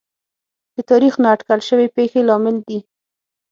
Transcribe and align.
د 0.75 0.77
تاریخ 0.91 1.13
نااټکل 1.23 1.59
شوې 1.69 1.87
پېښې 1.95 2.21
لامل 2.29 2.55
دي. 2.67 2.79